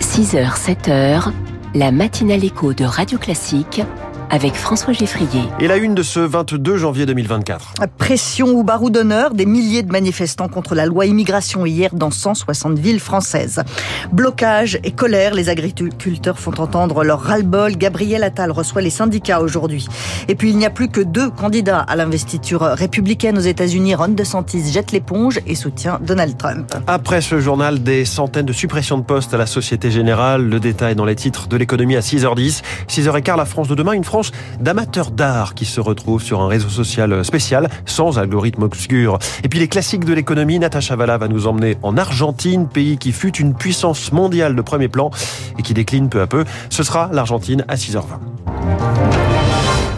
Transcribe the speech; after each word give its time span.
6 0.00 0.36
h 0.36 0.56
7 0.56 0.88
h 0.88 1.32
la 1.74 1.90
matinale 1.90 2.44
écho 2.44 2.72
de 2.72 2.84
Radio 2.84 3.18
Classique 3.18 3.82
avec 4.34 4.56
François 4.56 4.92
Geffrier. 4.92 5.42
Et 5.60 5.68
la 5.68 5.76
une 5.76 5.94
de 5.94 6.02
ce 6.02 6.18
22 6.18 6.76
janvier 6.76 7.06
2024. 7.06 7.74
Pression 7.98 8.48
ou 8.48 8.64
barou 8.64 8.90
d'honneur, 8.90 9.32
des 9.32 9.46
milliers 9.46 9.84
de 9.84 9.92
manifestants 9.92 10.48
contre 10.48 10.74
la 10.74 10.86
loi 10.86 11.06
immigration 11.06 11.64
hier 11.64 11.94
dans 11.94 12.10
160 12.10 12.76
villes 12.76 12.98
françaises. 12.98 13.62
Blocage 14.10 14.80
et 14.82 14.90
colère, 14.90 15.34
les 15.34 15.50
agriculteurs 15.50 16.40
font 16.40 16.54
entendre 16.58 17.04
leur 17.04 17.20
ras-le-bol. 17.20 17.76
Gabriel 17.76 18.24
Attal 18.24 18.50
reçoit 18.50 18.82
les 18.82 18.90
syndicats 18.90 19.40
aujourd'hui. 19.40 19.86
Et 20.26 20.34
puis 20.34 20.50
il 20.50 20.58
n'y 20.58 20.66
a 20.66 20.70
plus 20.70 20.88
que 20.88 21.00
deux 21.00 21.30
candidats 21.30 21.78
à 21.78 21.94
l'investiture 21.94 22.62
républicaine 22.62 23.38
aux 23.38 23.42
États-Unis. 23.42 23.94
Ron 23.94 24.08
DeSantis 24.08 24.72
jette 24.72 24.90
l'éponge 24.90 25.38
et 25.46 25.54
soutient 25.54 26.00
Donald 26.02 26.36
Trump. 26.36 26.74
Après 26.88 27.20
ce 27.20 27.38
journal, 27.38 27.84
des 27.84 28.04
centaines 28.04 28.46
de 28.46 28.52
suppressions 28.52 28.98
de 28.98 29.04
postes 29.04 29.32
à 29.32 29.36
la 29.36 29.46
Société 29.46 29.92
Générale. 29.92 30.42
Le 30.42 30.58
détail 30.58 30.96
dans 30.96 31.04
les 31.04 31.14
titres 31.14 31.46
de 31.46 31.56
l'économie 31.56 31.94
à 31.94 32.00
6h10. 32.00 32.62
6h15, 32.88 33.36
la 33.36 33.44
France 33.44 33.68
de 33.68 33.76
demain, 33.76 33.92
une 33.92 34.02
France 34.02 34.23
d'amateurs 34.60 35.10
d'art 35.10 35.54
qui 35.54 35.64
se 35.64 35.80
retrouvent 35.80 36.22
sur 36.22 36.40
un 36.40 36.48
réseau 36.48 36.68
social 36.68 37.24
spécial 37.24 37.68
sans 37.86 38.18
algorithme 38.18 38.62
obscur. 38.62 39.18
Et 39.42 39.48
puis 39.48 39.58
les 39.58 39.68
classiques 39.68 40.04
de 40.04 40.12
l'économie, 40.12 40.58
Natacha 40.58 40.96
Valla 40.96 41.18
va 41.18 41.28
nous 41.28 41.46
emmener 41.46 41.76
en 41.82 41.96
Argentine, 41.96 42.68
pays 42.68 42.98
qui 42.98 43.12
fut 43.12 43.36
une 43.36 43.54
puissance 43.54 44.12
mondiale 44.12 44.56
de 44.56 44.62
premier 44.62 44.88
plan 44.88 45.10
et 45.58 45.62
qui 45.62 45.74
décline 45.74 46.08
peu 46.08 46.20
à 46.20 46.26
peu. 46.26 46.44
Ce 46.70 46.82
sera 46.82 47.08
l'Argentine 47.12 47.64
à 47.68 47.76
6h20. 47.76 49.23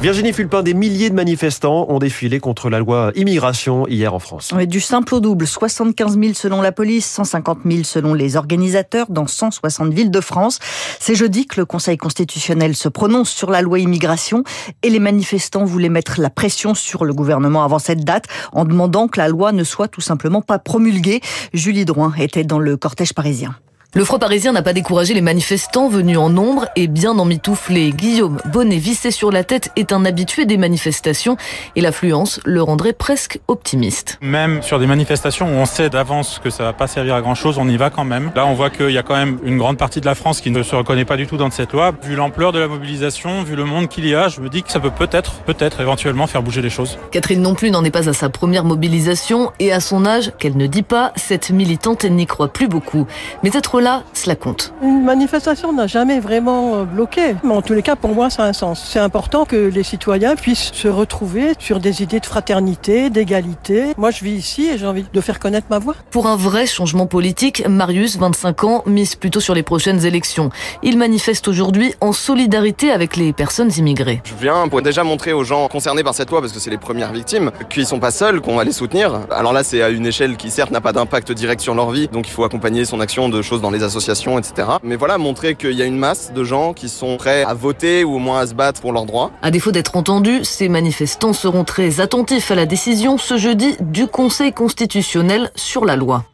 Virginie 0.02 0.34
Fulpin, 0.34 0.62
des 0.62 0.74
milliers 0.74 1.08
de 1.08 1.14
manifestants 1.14 1.86
ont 1.88 1.98
défilé 1.98 2.38
contre 2.38 2.68
la 2.68 2.78
loi 2.78 3.12
immigration 3.16 3.88
hier 3.88 4.12
en 4.12 4.18
France. 4.18 4.52
du 4.68 4.80
simple 4.80 5.14
au 5.14 5.20
double, 5.20 5.46
75 5.46 6.18
000 6.18 6.34
selon 6.34 6.60
la 6.60 6.70
police, 6.70 7.06
150 7.06 7.60
000 7.64 7.82
selon 7.82 8.12
les 8.12 8.36
organisateurs 8.36 9.06
dans 9.08 9.26
160 9.26 9.92
villes 9.92 10.10
de 10.10 10.20
France. 10.20 10.58
C'est 11.00 11.14
jeudi 11.14 11.46
que 11.46 11.58
le 11.58 11.64
Conseil 11.64 11.96
constitutionnel 11.96 12.76
se 12.76 12.88
prononce 12.88 13.30
sur 13.30 13.50
la 13.50 13.62
loi 13.62 13.78
immigration 13.78 14.44
et 14.82 14.90
les 14.90 15.00
manifestants 15.00 15.64
voulaient 15.64 15.88
mettre 15.88 16.20
la 16.20 16.30
pression 16.30 16.74
sur 16.74 17.04
le 17.04 17.14
gouvernement 17.14 17.64
avant 17.64 17.78
cette 17.78 18.04
date 18.04 18.26
en 18.52 18.64
demandant 18.64 19.08
que 19.08 19.18
la 19.18 19.28
loi 19.28 19.50
ne 19.52 19.64
soit 19.64 19.88
tout 19.88 20.02
simplement 20.02 20.42
pas 20.42 20.58
promulguée. 20.58 21.20
Julie 21.54 21.86
Drouin 21.86 22.12
était 22.18 22.44
dans 22.44 22.58
le 22.58 22.76
cortège 22.76 23.14
parisien. 23.14 23.56
Le 23.94 24.04
froid 24.04 24.18
parisien 24.18 24.52
n'a 24.52 24.62
pas 24.62 24.74
découragé 24.74 25.14
les 25.14 25.22
manifestants 25.22 25.88
venus 25.88 26.18
en 26.18 26.28
nombre 26.28 26.66
et 26.76 26.86
bien 26.86 27.18
emmitouflés. 27.18 27.92
Guillaume, 27.92 28.38
bonnet 28.52 28.76
vissé 28.76 29.10
sur 29.10 29.30
la 29.30 29.42
tête, 29.42 29.70
est 29.76 29.90
un 29.90 30.04
habitué 30.04 30.44
des 30.44 30.58
manifestations 30.58 31.38
et 31.76 31.80
l'affluence 31.80 32.40
le 32.44 32.62
rendrait 32.62 32.92
presque 32.92 33.40
optimiste. 33.48 34.18
Même 34.20 34.62
sur 34.62 34.78
des 34.78 34.86
manifestations 34.86 35.46
où 35.46 35.54
on 35.54 35.64
sait 35.64 35.88
d'avance 35.88 36.40
que 36.44 36.50
ça 36.50 36.64
va 36.64 36.74
pas 36.74 36.88
servir 36.88 37.14
à 37.14 37.22
grand 37.22 37.34
chose, 37.34 37.56
on 37.58 37.68
y 37.68 37.78
va 37.78 37.88
quand 37.88 38.04
même. 38.04 38.32
Là, 38.34 38.44
on 38.44 38.52
voit 38.52 38.68
qu'il 38.68 38.90
y 38.90 38.98
a 38.98 39.02
quand 39.02 39.16
même 39.16 39.38
une 39.44 39.56
grande 39.56 39.78
partie 39.78 40.02
de 40.02 40.06
la 40.06 40.14
France 40.14 40.42
qui 40.42 40.50
ne 40.50 40.62
se 40.62 40.74
reconnaît 40.74 41.06
pas 41.06 41.16
du 41.16 41.26
tout 41.26 41.38
dans 41.38 41.50
cette 41.50 41.72
loi. 41.72 41.94
Vu 42.02 42.16
l'ampleur 42.16 42.52
de 42.52 42.58
la 42.58 42.68
mobilisation, 42.68 43.44
vu 43.44 43.56
le 43.56 43.64
monde 43.64 43.88
qu'il 43.88 44.06
y 44.06 44.14
a, 44.14 44.28
je 44.28 44.40
me 44.40 44.50
dis 44.50 44.62
que 44.62 44.70
ça 44.70 44.80
peut 44.80 44.90
peut-être, 44.90 45.36
peut-être 45.44 45.80
éventuellement 45.80 46.26
faire 46.26 46.42
bouger 46.42 46.60
les 46.60 46.70
choses. 46.70 46.98
Catherine 47.12 47.40
non 47.40 47.54
plus 47.54 47.70
n'en 47.70 47.84
est 47.84 47.90
pas 47.90 48.10
à 48.10 48.12
sa 48.12 48.28
première 48.28 48.64
mobilisation 48.64 49.52
et 49.58 49.72
à 49.72 49.80
son 49.80 50.04
âge, 50.04 50.32
qu'elle 50.38 50.58
ne 50.58 50.66
dit 50.66 50.82
pas, 50.82 51.12
cette 51.16 51.48
militante, 51.48 52.04
elle 52.04 52.14
n'y 52.14 52.26
croit 52.26 52.48
plus 52.48 52.68
beaucoup. 52.68 53.06
Mais 53.42 53.50
être 53.54 53.75
cela 54.12 54.36
compte. 54.36 54.72
Une 54.82 55.04
manifestation 55.04 55.72
n'a 55.72 55.86
jamais 55.86 56.20
vraiment 56.20 56.76
euh, 56.76 56.84
bloqué. 56.84 57.36
Mais 57.44 57.52
en 57.52 57.62
tous 57.62 57.74
les 57.74 57.82
cas, 57.82 57.96
pour 57.96 58.14
moi, 58.14 58.30
ça 58.30 58.44
a 58.44 58.46
un 58.46 58.52
sens. 58.52 58.88
C'est 58.90 58.98
important 58.98 59.44
que 59.44 59.56
les 59.56 59.82
citoyens 59.82 60.34
puissent 60.34 60.72
se 60.72 60.88
retrouver 60.88 61.52
sur 61.58 61.78
des 61.78 62.02
idées 62.02 62.20
de 62.20 62.26
fraternité, 62.26 63.10
d'égalité. 63.10 63.92
Moi, 63.96 64.10
je 64.10 64.24
vis 64.24 64.32
ici 64.32 64.68
et 64.68 64.78
j'ai 64.78 64.86
envie 64.86 65.04
de 65.12 65.20
faire 65.20 65.38
connaître 65.38 65.66
ma 65.68 65.78
voix. 65.78 65.94
Pour 66.10 66.26
un 66.26 66.36
vrai 66.36 66.66
changement 66.66 67.06
politique, 67.06 67.64
Marius, 67.68 68.16
25 68.16 68.64
ans, 68.64 68.82
mise 68.86 69.14
plutôt 69.14 69.40
sur 69.40 69.54
les 69.54 69.62
prochaines 69.62 70.04
élections. 70.04 70.50
Il 70.82 70.96
manifeste 70.96 71.46
aujourd'hui 71.46 71.94
en 72.00 72.12
solidarité 72.12 72.90
avec 72.90 73.16
les 73.16 73.32
personnes 73.32 73.70
immigrées. 73.76 74.22
Je 74.24 74.34
viens 74.40 74.68
pour 74.68 74.82
déjà 74.82 75.04
montrer 75.04 75.32
aux 75.32 75.44
gens 75.44 75.68
concernés 75.68 76.02
par 76.02 76.14
cette 76.14 76.30
loi, 76.30 76.40
parce 76.40 76.52
que 76.52 76.60
c'est 76.60 76.70
les 76.70 76.78
premières 76.78 77.12
victimes, 77.12 77.50
qu'ils 77.68 77.86
sont 77.86 78.00
pas 78.00 78.10
seuls, 78.10 78.40
qu'on 78.40 78.56
va 78.56 78.64
les 78.64 78.72
soutenir. 78.72 79.20
Alors 79.30 79.52
là, 79.52 79.62
c'est 79.62 79.82
à 79.82 79.90
une 79.90 80.06
échelle 80.06 80.36
qui 80.36 80.50
certes 80.50 80.70
n'a 80.70 80.80
pas 80.80 80.92
d'impact 80.92 81.32
direct 81.32 81.60
sur 81.60 81.74
leur 81.74 81.90
vie, 81.90 82.08
donc 82.08 82.26
il 82.26 82.32
faut 82.32 82.44
accompagner 82.44 82.84
son 82.84 83.00
action 83.00 83.28
de 83.28 83.42
choses 83.42 83.60
dans 83.66 83.72
les 83.72 83.82
associations, 83.82 84.38
etc. 84.38 84.68
Mais 84.84 84.94
voilà, 84.94 85.18
montrer 85.18 85.56
qu'il 85.56 85.72
y 85.72 85.82
a 85.82 85.86
une 85.86 85.98
masse 85.98 86.32
de 86.32 86.44
gens 86.44 86.72
qui 86.72 86.88
sont 86.88 87.16
prêts 87.16 87.42
à 87.42 87.52
voter 87.52 88.04
ou 88.04 88.14
au 88.14 88.18
moins 88.20 88.38
à 88.38 88.46
se 88.46 88.54
battre 88.54 88.80
pour 88.80 88.92
leurs 88.92 89.06
droits. 89.06 89.32
À 89.42 89.50
défaut 89.50 89.72
d'être 89.72 89.96
entendus, 89.96 90.44
ces 90.44 90.68
manifestants 90.68 91.32
seront 91.32 91.64
très 91.64 92.00
attentifs 92.00 92.52
à 92.52 92.54
la 92.54 92.64
décision 92.64 93.18
ce 93.18 93.36
jeudi 93.36 93.76
du 93.80 94.06
Conseil 94.06 94.52
constitutionnel 94.52 95.50
sur 95.56 95.84
la 95.84 95.96
loi. 95.96 96.24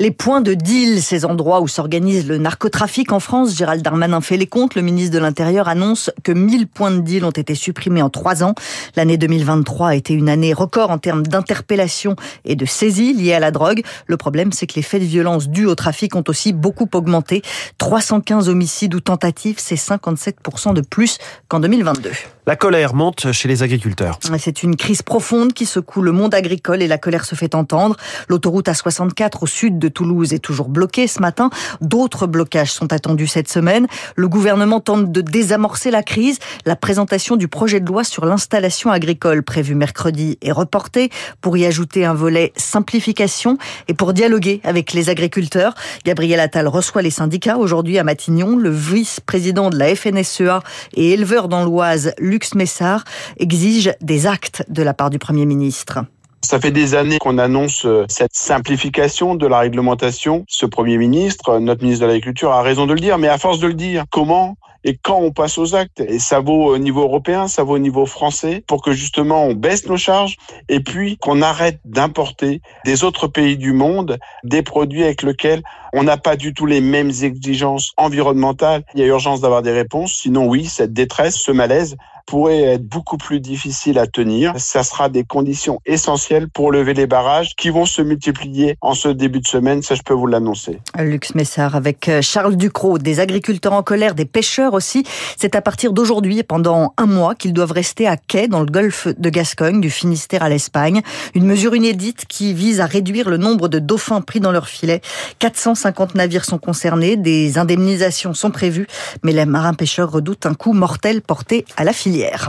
Les 0.00 0.12
points 0.12 0.40
de 0.40 0.54
deal, 0.54 1.02
ces 1.02 1.24
endroits 1.24 1.60
où 1.60 1.66
s'organise 1.66 2.28
le 2.28 2.38
narcotrafic 2.38 3.10
en 3.10 3.18
France, 3.18 3.56
Gérald 3.56 3.82
Darmanin 3.82 4.20
fait 4.20 4.36
les 4.36 4.46
comptes. 4.46 4.76
Le 4.76 4.82
ministre 4.82 5.12
de 5.12 5.18
l'Intérieur 5.18 5.66
annonce 5.66 6.12
que 6.22 6.30
1000 6.30 6.68
points 6.68 6.92
de 6.92 7.00
deal 7.00 7.24
ont 7.24 7.32
été 7.32 7.56
supprimés 7.56 8.00
en 8.00 8.08
trois 8.08 8.44
ans. 8.44 8.54
L'année 8.94 9.16
2023 9.16 9.88
a 9.88 9.94
été 9.96 10.14
une 10.14 10.28
année 10.28 10.52
record 10.52 10.92
en 10.92 10.98
termes 10.98 11.26
d'interpellation 11.26 12.14
et 12.44 12.54
de 12.54 12.64
saisie 12.64 13.12
liées 13.12 13.34
à 13.34 13.40
la 13.40 13.50
drogue. 13.50 13.82
Le 14.06 14.16
problème, 14.16 14.52
c'est 14.52 14.68
que 14.68 14.74
les 14.76 14.82
faits 14.82 15.02
de 15.02 15.06
violence 15.06 15.48
dus 15.48 15.66
au 15.66 15.74
trafic 15.74 16.14
ont 16.14 16.24
aussi 16.28 16.52
beaucoup 16.52 16.88
augmenté. 16.94 17.42
315 17.78 18.48
homicides 18.48 18.94
ou 18.94 19.00
tentatives, 19.00 19.56
c'est 19.58 19.74
57% 19.74 20.74
de 20.74 20.80
plus 20.80 21.18
qu'en 21.48 21.58
2022. 21.58 22.12
La 22.46 22.56
colère 22.56 22.94
monte 22.94 23.32
chez 23.32 23.48
les 23.48 23.62
agriculteurs. 23.62 24.18
C'est 24.38 24.62
une 24.62 24.76
crise 24.76 25.02
profonde 25.02 25.52
qui 25.52 25.66
secoue 25.66 26.00
le 26.00 26.12
monde 26.12 26.34
agricole 26.34 26.82
et 26.82 26.86
la 26.86 26.96
colère 26.96 27.24
se 27.26 27.34
fait 27.34 27.54
entendre. 27.54 27.96
L'autoroute 28.28 28.68
A64 28.68 29.42
au 29.42 29.46
sud 29.46 29.78
de 29.78 29.87
Toulouse 29.88 30.32
est 30.32 30.38
toujours 30.38 30.68
bloquée 30.68 31.06
ce 31.06 31.20
matin. 31.20 31.50
D'autres 31.80 32.26
blocages 32.26 32.72
sont 32.72 32.92
attendus 32.92 33.26
cette 33.26 33.48
semaine. 33.48 33.86
Le 34.16 34.28
gouvernement 34.28 34.80
tente 34.80 35.10
de 35.12 35.20
désamorcer 35.20 35.90
la 35.90 36.02
crise. 36.02 36.38
La 36.64 36.76
présentation 36.76 37.36
du 37.36 37.48
projet 37.48 37.80
de 37.80 37.86
loi 37.86 38.04
sur 38.04 38.24
l'installation 38.24 38.90
agricole 38.90 39.42
prévu 39.42 39.74
mercredi 39.74 40.38
est 40.42 40.52
reportée 40.52 41.10
pour 41.40 41.56
y 41.56 41.66
ajouter 41.66 42.04
un 42.04 42.14
volet 42.14 42.52
simplification 42.56 43.58
et 43.88 43.94
pour 43.94 44.12
dialoguer 44.12 44.60
avec 44.64 44.92
les 44.92 45.10
agriculteurs. 45.10 45.74
Gabriel 46.04 46.40
Attal 46.40 46.68
reçoit 46.68 47.02
les 47.02 47.10
syndicats 47.10 47.58
aujourd'hui 47.58 47.98
à 47.98 48.04
Matignon. 48.04 48.56
Le 48.56 48.70
vice-président 48.70 49.70
de 49.70 49.78
la 49.78 49.94
FNSEA 49.94 50.62
et 50.94 51.10
éleveur 51.12 51.48
dans 51.48 51.64
l'Oise, 51.64 52.12
Lux 52.18 52.54
Messard, 52.54 53.04
exige 53.38 53.92
des 54.00 54.26
actes 54.26 54.64
de 54.68 54.82
la 54.82 54.94
part 54.94 55.10
du 55.10 55.18
Premier 55.18 55.46
ministre. 55.46 56.00
Ça 56.48 56.58
fait 56.58 56.70
des 56.70 56.94
années 56.94 57.18
qu'on 57.18 57.36
annonce 57.36 57.84
euh, 57.84 58.06
cette 58.08 58.34
simplification 58.34 59.34
de 59.34 59.46
la 59.46 59.58
réglementation. 59.58 60.46
Ce 60.48 60.64
Premier 60.64 60.96
ministre, 60.96 61.58
notre 61.58 61.82
ministre 61.82 62.06
de 62.06 62.06
l'Agriculture, 62.06 62.52
a 62.52 62.62
raison 62.62 62.86
de 62.86 62.94
le 62.94 63.00
dire, 63.00 63.18
mais 63.18 63.28
à 63.28 63.36
force 63.36 63.58
de 63.58 63.66
le 63.66 63.74
dire, 63.74 64.06
comment 64.10 64.56
et 64.84 64.96
quand 64.96 65.18
on 65.18 65.32
passe 65.32 65.58
aux 65.58 65.74
actes. 65.74 66.00
Et 66.00 66.18
ça 66.18 66.40
vaut 66.40 66.74
au 66.74 66.78
niveau 66.78 67.02
européen, 67.02 67.48
ça 67.48 67.62
vaut 67.62 67.74
au 67.74 67.78
niveau 67.78 68.06
français, 68.06 68.62
pour 68.66 68.82
que 68.82 68.92
justement 68.92 69.44
on 69.44 69.54
baisse 69.54 69.86
nos 69.86 69.96
charges 69.96 70.36
et 70.68 70.80
puis 70.80 71.16
qu'on 71.18 71.42
arrête 71.42 71.80
d'importer 71.84 72.60
des 72.84 73.04
autres 73.04 73.26
pays 73.26 73.56
du 73.56 73.72
monde 73.72 74.18
des 74.44 74.62
produits 74.62 75.04
avec 75.04 75.22
lesquels 75.22 75.62
on 75.92 76.02
n'a 76.02 76.16
pas 76.16 76.36
du 76.36 76.54
tout 76.54 76.66
les 76.66 76.80
mêmes 76.80 77.12
exigences 77.22 77.92
environnementales. 77.96 78.84
Il 78.94 79.00
y 79.00 79.02
a 79.02 79.06
urgence 79.06 79.40
d'avoir 79.40 79.62
des 79.62 79.72
réponses, 79.72 80.12
sinon 80.12 80.46
oui, 80.46 80.66
cette 80.66 80.92
détresse, 80.92 81.36
ce 81.36 81.50
malaise 81.50 81.96
pourrait 82.28 82.60
être 82.60 82.86
beaucoup 82.86 83.16
plus 83.16 83.40
difficile 83.40 83.98
à 83.98 84.06
tenir. 84.06 84.52
Ça 84.58 84.82
sera 84.82 85.08
des 85.08 85.24
conditions 85.24 85.80
essentielles 85.86 86.48
pour 86.48 86.70
lever 86.70 86.92
les 86.92 87.06
barrages 87.06 87.56
qui 87.56 87.70
vont 87.70 87.86
se 87.86 88.02
multiplier 88.02 88.76
en 88.82 88.92
ce 88.92 89.08
début 89.08 89.40
de 89.40 89.46
semaine, 89.46 89.80
ça 89.80 89.94
je 89.94 90.02
peux 90.02 90.12
vous 90.12 90.26
l'annoncer. 90.26 90.78
Lux 90.98 91.34
Messard 91.34 91.74
avec 91.74 92.06
euh, 92.08 92.20
Charles 92.20 92.56
Ducrot, 92.56 92.98
des 92.98 93.20
agriculteurs 93.20 93.72
en 93.72 93.82
colère, 93.82 94.14
des 94.14 94.26
pêcheurs 94.26 94.67
aussi. 94.74 95.04
C'est 95.36 95.54
à 95.54 95.60
partir 95.60 95.92
d'aujourd'hui 95.92 96.42
pendant 96.42 96.94
un 96.96 97.06
mois 97.06 97.34
qu'ils 97.34 97.52
doivent 97.52 97.72
rester 97.72 98.06
à 98.06 98.16
quai 98.16 98.48
dans 98.48 98.60
le 98.60 98.66
golfe 98.66 99.08
de 99.08 99.30
Gascogne, 99.30 99.80
du 99.80 99.90
Finistère 99.90 100.42
à 100.42 100.48
l'Espagne. 100.48 101.02
Une 101.34 101.46
mesure 101.46 101.74
inédite 101.74 102.26
qui 102.26 102.54
vise 102.54 102.80
à 102.80 102.86
réduire 102.86 103.28
le 103.28 103.36
nombre 103.36 103.68
de 103.68 103.78
dauphins 103.78 104.20
pris 104.20 104.40
dans 104.40 104.52
leur 104.52 104.68
filet. 104.68 105.00
450 105.38 106.14
navires 106.14 106.44
sont 106.44 106.58
concernés, 106.58 107.16
des 107.16 107.58
indemnisations 107.58 108.34
sont 108.34 108.50
prévues, 108.50 108.86
mais 109.22 109.32
les 109.32 109.46
marins 109.46 109.74
pêcheurs 109.74 110.10
redoutent 110.10 110.46
un 110.46 110.54
coup 110.54 110.72
mortel 110.72 111.22
porté 111.22 111.64
à 111.76 111.84
la 111.84 111.92
filière. 111.92 112.48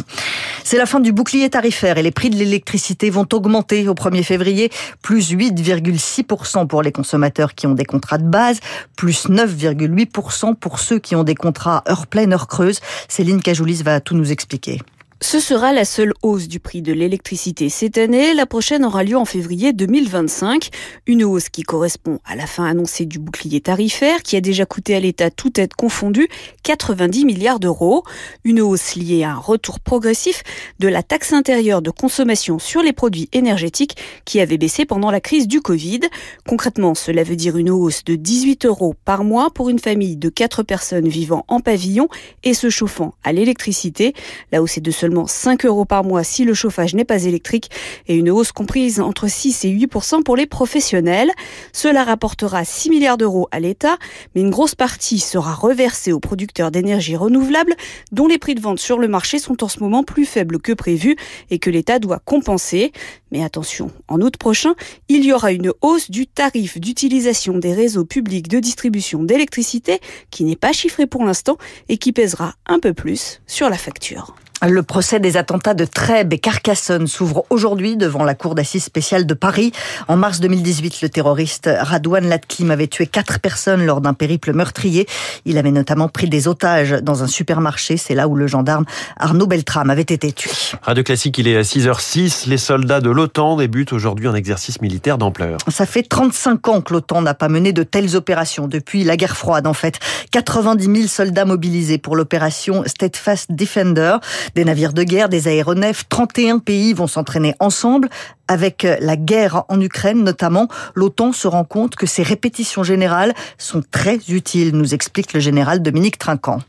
C'est 0.63 0.77
la 0.77 0.86
fin 0.86 1.00
du 1.00 1.12
bouclier 1.12 1.50
tarifaire 1.50 1.98
et 1.98 2.04
les 2.04 2.12
prix 2.12 2.30
de 2.30 2.36
l'électricité 2.36 3.10
vont 3.10 3.27
augmenter 3.33 3.88
au 3.88 3.94
1er 3.94 4.24
février, 4.24 4.69
plus 5.01 5.31
8,6% 5.33 6.68
pour 6.68 6.83
les 6.83 6.92
consommateurs 6.92 7.56
qui 7.56 7.68
ont 7.68 7.74
des 7.74 7.86
contrats 7.86 8.18
de 8.18 8.27
base, 8.27 8.60
plus 8.95 9.27
9,8% 9.27 10.56
pour 10.56 10.80
ceux 10.80 11.00
qui 11.00 11.15
ont 11.15 11.24
des 11.24 11.36
contrats 11.36 11.83
heure 11.89 12.07
pleine, 12.09 12.33
heure 12.33 12.47
creuse. 12.47 12.79
Céline 13.07 13.41
Cajoulis 13.41 13.83
va 13.83 14.01
tout 14.01 14.15
nous 14.15 14.31
expliquer. 14.31 14.79
Ce 15.21 15.42
sera 15.42 15.74
la 15.74 15.83
seule 15.83 16.13
hausse 16.24 16.48
du 16.48 16.62
prix 16.62 16.81
de 16.81 16.94
l'électricité 16.94 17.68
cette 17.68 17.98
année. 17.98 18.33
La 18.33 18.45
prochaine 18.45 18.86
aura 18.86 19.04
lieu 19.04 19.18
en 19.18 19.25
février 19.25 19.74
2025. 19.74 20.69
Une 21.07 21.25
hausse 21.25 21.50
qui 21.50 21.63
correspond 21.63 22.19
à 22.24 22.38
la 22.38 22.48
fin 22.48 22.63
annoncée 22.63 23.06
du 23.06 23.19
bouclier 23.19 23.60
tarifaire 23.60 24.24
qui 24.24 24.38
a 24.38 24.42
déjà 24.42 24.66
coûté 24.66 24.95
à 24.95 25.00
l'État 25.01 25.30
toute 25.30 25.60
aide 25.60 25.74
confondue 25.74 26.30
90 26.63 27.25
milliards 27.25 27.60
d'euros. 27.60 28.06
Une 28.45 28.62
hausse 28.62 28.95
liée 28.95 29.24
à 29.24 29.33
un 29.33 29.38
retour 29.38 29.81
progressif 29.81 30.42
de 30.80 30.88
la 30.88 31.04
taxe 31.04 31.33
intérieure 31.33 31.81
de 31.81 31.92
consommation 31.92 32.57
sur 32.57 32.81
les 32.81 32.94
produits 32.94 33.27
énergétiques 33.33 33.98
qui 34.24 34.39
avait 34.39 34.57
baissé 34.57 34.86
pendant 34.86 35.12
la 35.12 35.19
crise 35.19 35.50
du 35.50 35.60
Covid. 35.60 36.00
Concrètement, 36.48 36.95
cela 36.95 37.24
veut 37.24 37.36
dire 37.36 37.57
une 37.57 37.72
hausse 37.72 38.06
de 38.06 38.15
18 38.15 38.65
euros 38.65 38.95
par 39.04 39.25
mois 39.25 39.51
pour 39.51 39.68
une 39.68 39.80
famille 39.80 40.15
de 40.15 40.30
4 40.30 40.63
personnes 40.63 41.10
vivant 41.10 41.44
en 41.50 41.60
pavillon 41.60 42.07
et 42.45 42.54
se 42.54 42.69
chauffant 42.69 43.15
à 43.25 43.33
l'électricité. 43.33 44.13
La 44.54 44.62
hausse 44.62 44.77
est 44.77 44.81
de 44.81 44.92
seulement 44.92 45.08
5 45.27 45.65
euros 45.65 45.85
par 45.85 46.03
mois 46.03 46.23
si 46.23 46.45
le 46.45 46.53
chauffage 46.53 46.95
n'est 46.95 47.06
pas 47.06 47.23
électrique 47.23 47.69
et 48.07 48.15
une 48.15 48.29
hausse 48.29 48.51
comprise 48.51 49.00
entre 49.00 49.27
6 49.27 49.65
et 49.65 49.69
8% 49.69 50.23
pour 50.23 50.35
les 50.35 50.45
professionnels. 50.45 51.31
Cela 51.73 52.03
rapportera 52.03 52.65
6 52.65 52.89
milliards 52.89 53.17
d'euros 53.17 53.47
à 53.51 53.59
l'État, 53.59 53.97
mais 54.35 54.41
une 54.41 54.50
grosse 54.50 54.75
partie 54.75 55.19
sera 55.19 55.53
reversée 55.53 56.11
aux 56.11 56.19
producteurs 56.19 56.71
d'énergie 56.71 57.15
renouvelable 57.15 57.75
dont 58.11 58.27
les 58.27 58.38
prix 58.38 58.56
de 58.56 58.61
vente 58.61 58.79
sur 58.79 59.00
le 59.00 59.07
marché 59.07 59.39
sont 59.39 59.63
en 59.63 59.67
ce 59.67 59.79
moment 59.79 60.03
plus 60.03 60.25
faibles 60.25 60.59
que 60.59 60.73
prévu 60.73 61.15
et 61.50 61.59
que 61.59 61.69
l'État 61.69 62.00
doit 62.00 62.19
compenser. 62.19 62.91
Mais 63.31 63.44
attention, 63.44 63.91
en 64.07 64.21
août 64.21 64.38
prochain, 64.38 64.73
il 65.07 65.23
y 65.23 65.33
aura 65.33 65.51
une 65.51 65.71
hausse 65.81 66.09
du 66.09 66.27
tarif 66.27 66.79
d'utilisation 66.79 67.57
des 67.57 67.73
réseaux 67.73 68.05
publics 68.05 68.47
de 68.47 68.59
distribution 68.59 69.23
d'électricité 69.23 70.00
qui 70.31 70.44
n'est 70.44 70.55
pas 70.55 70.73
chiffré 70.73 71.07
pour 71.07 71.23
l'instant 71.23 71.57
et 71.88 71.97
qui 71.97 72.12
pèsera 72.12 72.55
un 72.65 72.79
peu 72.79 72.94
plus 72.94 73.41
sur 73.47 73.69
la 73.69 73.77
facture. 73.77 74.35
Le 74.67 74.83
procès 74.83 75.21
des 75.21 75.38
attentats 75.38 75.73
de 75.73 75.85
Trèbes 75.85 76.33
et 76.33 76.38
Carcassonne 76.38 77.07
s'ouvre 77.07 77.45
aujourd'hui 77.50 77.95
devant 77.95 78.25
la 78.25 78.35
cour 78.35 78.56
d'assises 78.56 78.83
spéciale 78.83 79.25
de 79.25 79.33
Paris. 79.33 79.71
En 80.09 80.17
mars 80.17 80.41
2018, 80.41 81.01
le 81.01 81.07
terroriste 81.07 81.69
Radouane 81.79 82.27
Latkim 82.27 82.69
avait 82.69 82.88
tué 82.88 83.07
quatre 83.07 83.39
personnes 83.39 83.85
lors 83.85 84.01
d'un 84.01 84.13
périple 84.13 84.51
meurtrier. 84.51 85.07
Il 85.45 85.57
avait 85.57 85.71
notamment 85.71 86.09
pris 86.09 86.27
des 86.27 86.50
otages 86.50 86.91
dans 87.01 87.23
un 87.23 87.27
supermarché. 87.27 87.95
C'est 87.95 88.15
là 88.15 88.27
où 88.27 88.35
le 88.35 88.47
gendarme 88.47 88.83
Arnaud 89.15 89.47
Beltrame 89.47 89.89
avait 89.89 90.01
été 90.01 90.33
tué. 90.33 90.51
Radio 90.81 91.05
Classique, 91.05 91.38
il 91.38 91.47
est 91.47 91.55
à 91.55 91.62
6h06. 91.62 92.50
Les 92.50 92.57
soldats 92.57 93.00
de 93.00 93.09
l'OTAN 93.09 93.55
débutent 93.55 93.94
aujourd'hui 93.94 94.27
un 94.27 94.35
exercice 94.35 94.81
militaire 94.81 95.17
d'ampleur. 95.17 95.59
Ça 95.69 95.85
fait 95.85 96.03
35 96.03 96.67
ans 96.67 96.81
que 96.81 96.91
l'OTAN 96.91 97.21
n'a 97.21 97.33
pas 97.33 97.47
mené 97.47 97.71
de 97.71 97.83
telles 97.83 98.17
opérations 98.17 98.67
depuis 98.67 99.05
la 99.05 99.15
guerre 99.15 99.38
froide 99.38 99.67
en 99.67 99.73
fait. 99.73 100.00
90 100.31 100.83
000 100.83 101.07
soldats 101.07 101.45
mobilisés 101.45 101.97
pour 101.97 102.17
l'opération 102.17 102.83
Steadfast 102.85 103.53
Defender. 103.53 104.17
Des 104.56 104.66
navires 104.66 104.94
de 104.94 105.04
guerre, 105.04 105.30
des 105.30 105.48
aéronefs, 105.48 106.07
31 106.10 106.60
pays 106.60 106.94
vont 106.94 107.07
s'entraîner 107.07 107.54
ensemble. 107.60 108.10
Avec 108.48 108.84
la 108.84 109.16
guerre 109.16 109.63
en 109.69 109.80
Ukraine 109.80 110.24
notamment, 110.24 110.68
l'OTAN 110.96 111.31
se 111.31 111.48
rend 111.48 111.63
compte 111.63 111.96
que 111.96 112.07
ces 112.07 112.24
répétitions 112.24 112.84
générales 112.84 113.34
sont 113.57 113.84
très 113.92 114.18
utiles, 114.30 114.75
nous 114.75 114.94
explique 114.94 115.34
le 115.34 115.40
général 115.40 115.81
Dominique 115.81 116.18
Trinquant. 116.18 116.60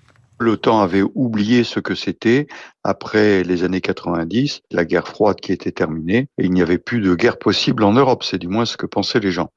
L'OTAN 0.40 0.80
avait 0.80 1.04
oublié 1.14 1.64
ce 1.64 1.80
que 1.80 1.94
c'était 1.94 2.46
après 2.82 3.42
les 3.42 3.62
années 3.62 3.82
90, 3.82 4.62
la 4.70 4.86
guerre 4.86 5.06
froide 5.06 5.38
qui 5.38 5.52
était 5.52 5.70
terminée, 5.70 6.28
et 6.38 6.46
il 6.46 6.52
n'y 6.52 6.62
avait 6.62 6.78
plus 6.78 7.02
de 7.02 7.14
guerre 7.14 7.38
possible 7.38 7.84
en 7.84 7.92
Europe, 7.92 8.24
c'est 8.24 8.38
du 8.38 8.48
moins 8.48 8.64
ce 8.64 8.78
que 8.78 8.86
pensaient 8.86 9.20
les 9.20 9.32
gens. 9.32 9.52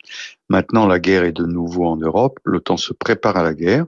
Maintenant, 0.50 0.86
la 0.86 1.00
guerre 1.00 1.24
est 1.24 1.32
de 1.32 1.46
nouveau 1.46 1.86
en 1.86 1.96
Europe, 1.96 2.38
l'OTAN 2.44 2.76
se 2.76 2.92
prépare 2.92 3.38
à 3.38 3.44
la 3.44 3.54
guerre, 3.54 3.86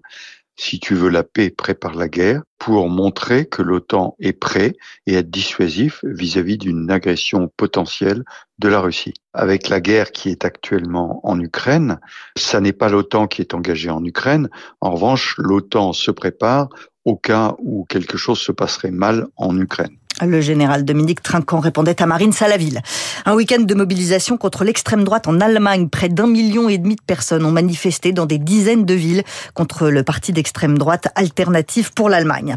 si 0.55 0.79
tu 0.79 0.95
veux 0.95 1.09
la 1.09 1.23
paix, 1.23 1.49
prépare 1.49 1.95
la 1.95 2.07
guerre 2.07 2.43
pour 2.57 2.89
montrer 2.89 3.45
que 3.45 3.61
l'OTAN 3.61 4.15
est 4.19 4.33
prêt 4.33 4.73
et 5.05 5.15
être 5.15 5.29
dissuasif 5.29 5.99
vis-à-vis 6.03 6.57
d'une 6.57 6.89
agression 6.89 7.51
potentielle 7.57 8.23
de 8.59 8.67
la 8.69 8.79
Russie. 8.79 9.13
Avec 9.33 9.69
la 9.69 9.81
guerre 9.81 10.11
qui 10.11 10.29
est 10.29 10.45
actuellement 10.45 11.19
en 11.27 11.39
Ukraine, 11.39 11.99
ça 12.37 12.61
n'est 12.61 12.73
pas 12.73 12.89
l'OTAN 12.89 13.27
qui 13.27 13.41
est 13.41 13.53
engagé 13.53 13.89
en 13.89 14.03
Ukraine. 14.03 14.49
En 14.81 14.91
revanche, 14.91 15.35
l'OTAN 15.37 15.93
se 15.93 16.11
prépare 16.11 16.69
au 17.03 17.15
cas 17.15 17.55
où 17.59 17.85
quelque 17.85 18.17
chose 18.17 18.39
se 18.39 18.51
passerait 18.51 18.91
mal 18.91 19.27
en 19.35 19.59
Ukraine. 19.59 19.97
Le 20.21 20.39
général 20.39 20.85
Dominique 20.85 21.21
Trinquant 21.21 21.59
répondait 21.59 22.01
à 22.01 22.05
Marine 22.05 22.31
Salaville. 22.31 22.81
Un 23.25 23.33
week-end 23.33 23.61
de 23.61 23.73
mobilisation 23.75 24.37
contre 24.37 24.63
l'extrême 24.63 25.03
droite 25.03 25.27
en 25.27 25.41
Allemagne. 25.41 25.89
Près 25.89 26.07
d'un 26.07 26.27
million 26.27 26.69
et 26.69 26.77
demi 26.77 26.95
de 26.95 27.01
personnes 27.01 27.43
ont 27.43 27.51
manifesté 27.51 28.13
dans 28.13 28.25
des 28.25 28.37
dizaines 28.37 28.85
de 28.85 28.93
villes 28.93 29.23
contre 29.53 29.89
le 29.89 30.03
parti 30.03 30.31
d'extrême 30.31 30.77
droite 30.77 31.09
Alternative 31.15 31.91
pour 31.93 32.07
l'Allemagne. 32.07 32.55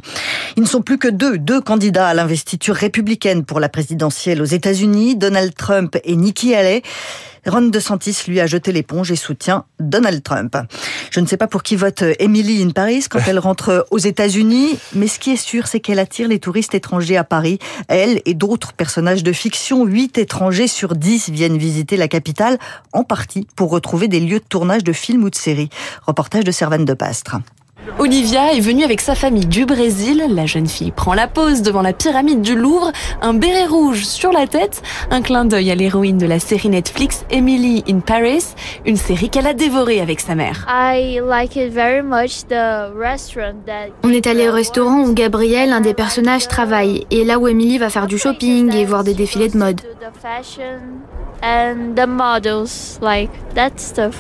Ils 0.57 0.63
ne 0.63 0.69
sont 0.69 0.83
plus 0.83 0.99
que 0.99 1.09
deux, 1.09 1.37
deux 1.37 1.61
candidats 1.61 2.07
à 2.07 2.15
l'investiture 2.15 2.77
républicaine 2.77 3.45
pour 3.45 3.59
la 3.59 3.69
présidentielle 3.69 4.41
aux 4.41 4.47
États-Unis, 4.47 5.17
Donald 5.17 5.53
Trump 5.55 5.97
et 6.05 6.15
Nikki 6.15 6.55
Haley. 6.55 6.83
Ron 7.49 7.63
DeSantis 7.63 8.25
lui 8.29 8.41
a 8.41 8.47
jeté 8.47 8.73
l'éponge 8.73 9.11
et 9.11 9.17
soutient 9.17 9.65
Donald 9.81 10.23
Trump. 10.23 10.57
Je 11.11 11.21
ne 11.21 11.27
sais 11.27 11.37
pas 11.37 11.47
pour 11.47 11.63
qui 11.63 11.77
vote 11.77 12.05
Emily 12.19 12.63
in 12.63 12.71
Paris 12.71 13.05
quand 13.09 13.21
elle 13.27 13.39
rentre 13.39 13.87
aux 13.91 13.99
États-Unis, 13.99 14.79
mais 14.95 15.09
ce 15.09 15.19
qui 15.19 15.31
est 15.31 15.37
sûr, 15.37 15.67
c'est 15.67 15.81
qu'elle 15.81 15.99
attire 15.99 16.29
les 16.29 16.39
touristes 16.39 16.75
étrangers 16.75 17.17
à 17.17 17.25
Paris. 17.25 17.59
Elle 17.89 18.21
et 18.25 18.35
d'autres 18.35 18.73
personnages 18.73 19.23
de 19.23 19.33
fiction, 19.33 19.85
8 19.85 20.19
étrangers 20.19 20.69
sur 20.69 20.95
10 20.95 21.31
viennent 21.31 21.59
visiter 21.59 21.97
la 21.97 22.09
capitale, 22.09 22.59
en 22.93 23.05
partie 23.05 23.47
pour 23.57 23.71
retrouver 23.71 24.09
des 24.09 24.21
lieux 24.21 24.41
de 24.41 24.45
tournage 24.49 24.85
de 24.85 24.93
films 24.93 25.25
ou 25.25 25.31
de 25.31 25.37
séries. 25.37 25.71
Reportage 26.07 26.45
de 26.45 26.51
Servane 26.51 26.85
de 26.85 26.95
Pastre. 26.95 27.37
Olivia 27.99 28.53
est 28.53 28.61
venue 28.61 28.85
avec 28.85 29.01
sa 29.01 29.15
famille 29.15 29.47
du 29.47 29.67
Brésil. 29.67 30.25
La 30.29 30.47
jeune 30.47 30.67
fille 30.67 30.91
prend 30.91 31.15
la 31.15 31.27
pose 31.27 31.63
devant 31.63 31.83
la 31.83 31.93
pyramide 31.93 32.43
du 32.43 32.55
Louvre, 32.55 32.93
un 33.23 33.35
béret 33.35 33.67
rouge 33.67 34.05
sur 34.05 34.31
la 34.33 34.47
tête, 34.47 34.83
un 35.11 35.23
clin 35.23 35.45
d'œil 35.45 35.71
à 35.71 35.75
l'héroïne 35.75 36.19
de 36.19 36.27
la 36.27 36.39
série 36.39 36.69
Netflix 36.69 37.25
Emily 37.31 37.85
in 37.89 38.01
Paris, 38.01 38.45
une 38.85 38.97
série 38.97 39.31
qu'elle 39.31 39.47
a 39.47 39.55
dévorée 39.55 40.01
avec 40.01 40.21
sa 40.21 40.35
mère. 40.35 40.67
On 44.03 44.13
est 44.13 44.27
allé 44.27 44.49
au 44.49 44.53
restaurant 44.53 45.01
où 45.03 45.13
Gabriel, 45.13 45.73
un 45.73 45.81
des 45.81 45.95
personnages, 45.95 46.49
travaille, 46.49 47.07
et 47.11 47.25
là 47.25 47.39
où 47.39 47.49
Emily 47.49 47.79
va 47.79 47.91
faire 47.91 48.07
du 48.07 48.19
shopping 48.19 48.73
et 48.75 48.85
voir 48.85 49.05
des 49.05 49.15
défilés 49.15 49.49
de 49.49 49.59
mode. 49.59 49.81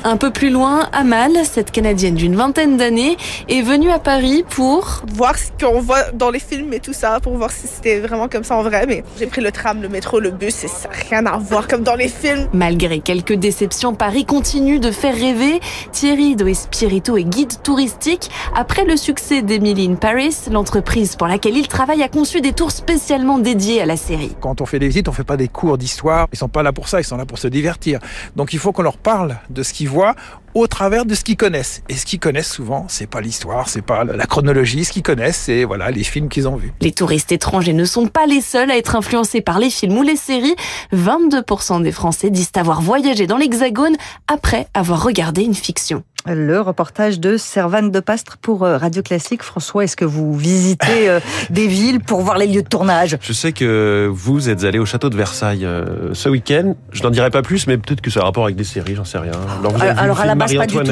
Un 0.04 0.16
peu 0.16 0.30
plus 0.30 0.50
loin, 0.50 0.88
Amal, 0.92 1.32
cette 1.44 1.70
Canadienne 1.70 2.14
d'une 2.14 2.36
vingtaine 2.36 2.76
d'années, 2.76 3.16
est 3.48 3.62
venue 3.62 3.90
à 3.90 3.98
Paris 3.98 4.44
pour 4.48 5.02
voir 5.14 5.36
ce 5.36 5.50
qu'on 5.60 5.80
voit 5.80 6.10
dans 6.12 6.30
les 6.30 6.38
films 6.38 6.72
et 6.72 6.80
tout 6.80 6.92
ça, 6.92 7.18
pour 7.20 7.36
voir 7.36 7.50
si 7.50 7.66
c'était 7.66 8.00
vraiment 8.00 8.28
comme 8.28 8.44
ça 8.44 8.56
en 8.56 8.62
vrai. 8.62 8.86
Mais 8.86 9.04
j'ai 9.18 9.26
pris 9.26 9.40
le 9.40 9.52
tram, 9.52 9.82
le 9.82 9.88
métro, 9.88 10.20
le 10.20 10.30
bus, 10.30 10.64
et 10.64 10.68
ça 10.68 10.88
n'a 10.88 10.94
rien 10.94 11.26
à 11.26 11.38
voir 11.38 11.66
comme 11.68 11.82
dans 11.82 11.94
les 11.94 12.08
films. 12.08 12.48
Malgré 12.52 13.00
quelques 13.00 13.34
déceptions, 13.34 13.94
Paris 13.94 14.24
continue 14.24 14.78
de 14.78 14.90
faire 14.90 15.14
rêver. 15.14 15.60
Thierry 15.92 16.36
Do 16.36 16.46
Espirito 16.46 17.16
est 17.16 17.24
guide 17.24 17.62
touristique. 17.62 18.30
Après 18.54 18.84
le 18.84 18.96
succès 18.96 19.42
d'Emily 19.42 19.88
in 19.88 19.94
Paris, 19.94 20.36
l'entreprise 20.50 21.16
pour 21.16 21.26
laquelle 21.26 21.56
il 21.56 21.68
travaille 21.68 22.02
a 22.02 22.08
conçu 22.08 22.40
des 22.40 22.52
tours 22.52 22.70
spécialement 22.70 23.38
dédiés 23.38 23.82
à 23.82 23.86
la 23.86 23.96
série. 23.96 24.36
Quand 24.40 24.60
on 24.60 24.66
fait 24.66 24.78
des 24.78 24.88
visites, 24.88 25.08
on 25.08 25.12
fait 25.12 25.24
pas 25.24 25.36
des 25.36 25.48
cours 25.48 25.78
d'histoire. 25.78 26.26
Ils 26.32 26.38
sont 26.38 26.48
pas 26.48 26.62
là 26.62 26.72
pour 26.72 26.88
ça, 26.88 27.00
ils 27.00 27.04
sont 27.08 27.16
là 27.16 27.26
pour 27.26 27.38
se 27.38 27.48
divertir. 27.48 27.98
Donc 28.36 28.52
il 28.52 28.58
faut 28.58 28.72
qu'on 28.72 28.82
leur 28.82 28.98
parle 28.98 29.38
de 29.50 29.62
ce 29.62 29.72
qu'ils 29.72 29.88
voient 29.88 30.14
au 30.54 30.66
travers 30.66 31.04
de 31.04 31.14
ce 31.14 31.24
qu'ils 31.24 31.36
connaissent. 31.36 31.82
Et 31.88 31.94
ce 31.94 32.06
qu'ils 32.06 32.18
connaissent 32.18 32.50
souvent, 32.50 32.86
c'est 32.88 33.06
pas 33.06 33.20
l'histoire, 33.20 33.68
c'est 33.68 33.82
pas 33.82 34.04
la 34.04 34.26
chronologie. 34.26 34.84
Ce 34.84 34.92
qu'ils 34.92 35.02
connaissent, 35.02 35.36
c'est 35.36 35.64
voilà 35.64 35.90
les 35.90 36.04
films 36.04 36.28
qu'ils 36.28 36.48
ont 36.48 36.56
vus. 36.56 36.72
Les 36.80 36.92
touristes 36.92 37.32
étrangers 37.32 37.72
ne 37.72 37.84
sont 37.84 38.06
pas 38.06 38.26
les 38.26 38.40
seuls 38.40 38.70
à 38.70 38.76
être 38.76 38.96
influencés 38.96 39.40
par 39.40 39.58
les 39.58 39.70
films 39.70 39.96
ou 39.98 40.02
les 40.02 40.16
séries. 40.16 40.56
22% 40.92 41.82
des 41.82 41.92
Français 41.92 42.30
disent 42.30 42.50
avoir 42.54 42.80
voyagé 42.80 43.26
dans 43.26 43.36
l'Hexagone 43.36 43.96
après 44.26 44.66
avoir 44.74 45.02
regardé 45.02 45.42
une 45.42 45.54
fiction. 45.54 46.02
Le 46.26 46.60
reportage 46.60 47.20
de 47.20 47.36
Servane 47.36 47.90
de 47.90 48.00
Pastre 48.00 48.38
pour 48.38 48.64
euh, 48.64 48.76
Radio 48.76 49.02
Classique. 49.02 49.42
François, 49.42 49.84
est-ce 49.84 49.96
que 49.96 50.04
vous 50.04 50.36
visitez 50.36 51.08
euh, 51.08 51.20
des 51.50 51.68
villes 51.68 52.00
pour 52.00 52.20
voir 52.20 52.38
les 52.38 52.46
lieux 52.46 52.62
de 52.62 52.68
tournage? 52.68 53.16
Je 53.22 53.32
sais 53.32 53.52
que 53.52 54.10
vous 54.12 54.48
êtes 54.48 54.64
allé 54.64 54.78
au 54.78 54.84
château 54.84 55.10
de 55.10 55.16
Versailles 55.16 55.64
euh, 55.64 56.12
ce 56.14 56.28
week-end. 56.28 56.74
Je 56.92 57.02
n'en 57.04 57.10
dirai 57.10 57.30
pas 57.30 57.42
plus, 57.42 57.66
mais 57.66 57.78
peut-être 57.78 58.00
que 58.00 58.10
ça 58.10 58.20
a 58.20 58.24
rapport 58.24 58.44
avec 58.44 58.56
des 58.56 58.64
séries, 58.64 58.96
j'en 58.96 59.04
sais 59.04 59.16
rien. 59.16 59.30
Alors, 59.60 59.72
vous 59.72 59.80
avez 59.80 59.90
alors, 59.90 60.16
vu 60.16 60.22
à 60.22 60.26
la 60.26 60.34
base, 60.34 60.54
pas 60.54 60.66
du 60.66 60.76
tout. 60.76 60.84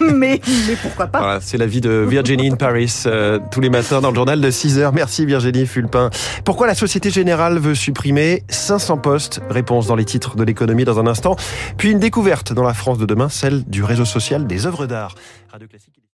mais, 0.00 0.40
mais 0.68 0.76
pourquoi 0.82 1.06
pas 1.06 1.18
voilà, 1.18 1.38
C'est 1.40 1.58
la 1.58 1.66
vie 1.66 1.80
de 1.80 2.06
Virginie 2.06 2.50
in 2.50 2.56
Paris, 2.56 3.04
tous 3.50 3.60
les 3.60 3.70
matins 3.70 4.00
dans 4.00 4.10
le 4.10 4.16
journal 4.16 4.40
de 4.40 4.50
6 4.50 4.78
heures. 4.78 4.92
Merci 4.92 5.24
Virginie 5.24 5.66
Fulpin. 5.66 6.10
Pourquoi 6.44 6.66
la 6.66 6.74
Société 6.74 7.10
Générale 7.10 7.58
veut 7.58 7.74
supprimer 7.74 8.44
500 8.50 8.98
postes? 8.98 9.40
Réponse 9.48 9.86
dans 9.86 9.96
les 9.96 10.04
titres 10.04 10.36
de 10.36 10.44
l'économie 10.44 10.84
dans 10.84 11.00
un 11.00 11.06
instant. 11.06 11.36
Puis 11.78 11.90
une 11.90 11.98
découverte 11.98 12.52
dans 12.52 12.64
la 12.64 12.74
France 12.74 12.98
de 12.98 13.06
demain, 13.06 13.28
celle 13.28 13.64
du 13.64 13.82
réseau 13.82 14.04
social 14.04 14.35
des 14.44 14.66
œuvres 14.66 14.86
d'art. 14.86 15.14